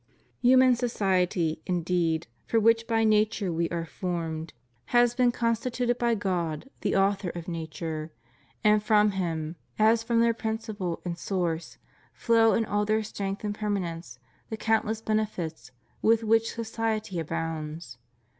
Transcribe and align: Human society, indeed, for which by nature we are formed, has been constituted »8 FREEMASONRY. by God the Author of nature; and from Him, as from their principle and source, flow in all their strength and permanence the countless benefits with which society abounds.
Human 0.41 0.75
society, 0.75 1.61
indeed, 1.67 2.25
for 2.47 2.59
which 2.59 2.87
by 2.87 3.03
nature 3.03 3.53
we 3.53 3.69
are 3.69 3.85
formed, 3.85 4.51
has 4.85 5.13
been 5.13 5.31
constituted 5.31 5.95
»8 5.97 5.99
FREEMASONRY. 5.99 6.15
by 6.15 6.19
God 6.19 6.69
the 6.81 6.95
Author 6.95 7.29
of 7.37 7.47
nature; 7.47 8.11
and 8.63 8.81
from 8.81 9.11
Him, 9.11 9.57
as 9.77 10.01
from 10.01 10.19
their 10.19 10.33
principle 10.33 11.03
and 11.05 11.19
source, 11.19 11.77
flow 12.15 12.53
in 12.53 12.65
all 12.65 12.83
their 12.83 13.03
strength 13.03 13.43
and 13.43 13.53
permanence 13.53 14.17
the 14.49 14.57
countless 14.57 15.01
benefits 15.01 15.69
with 16.01 16.23
which 16.23 16.51
society 16.55 17.19
abounds. 17.19 17.99